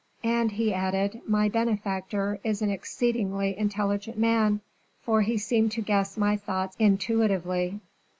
[0.23, 4.61] "And," he added, "my benefactor is an exceedingly intelligent man,
[5.03, 7.79] for he seemed to guess my thoughts intuitively.